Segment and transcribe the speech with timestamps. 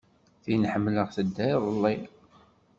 [0.43, 1.95] Tin ḥemmleɣ tedda iḍelli.